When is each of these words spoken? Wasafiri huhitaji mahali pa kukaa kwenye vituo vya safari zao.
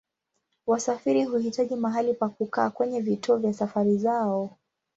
Wasafiri 0.67 1.23
huhitaji 1.23 1.75
mahali 1.75 2.13
pa 2.13 2.29
kukaa 2.29 2.69
kwenye 2.69 3.01
vituo 3.01 3.37
vya 3.37 3.53
safari 3.53 3.97
zao. 3.97 4.57